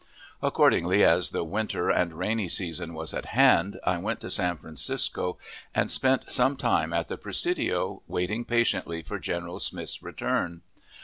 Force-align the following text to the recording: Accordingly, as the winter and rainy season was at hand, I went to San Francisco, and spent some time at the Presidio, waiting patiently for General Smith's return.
Accordingly, 0.41 1.03
as 1.03 1.29
the 1.29 1.43
winter 1.43 1.91
and 1.91 2.15
rainy 2.17 2.47
season 2.49 2.95
was 2.95 3.13
at 3.13 3.25
hand, 3.37 3.79
I 3.83 3.99
went 3.99 4.19
to 4.21 4.31
San 4.31 4.57
Francisco, 4.57 5.37
and 5.75 5.91
spent 5.91 6.31
some 6.31 6.57
time 6.57 6.91
at 6.91 7.07
the 7.07 7.17
Presidio, 7.19 8.01
waiting 8.07 8.43
patiently 8.43 9.03
for 9.03 9.19
General 9.19 9.59
Smith's 9.59 10.01
return. 10.01 10.63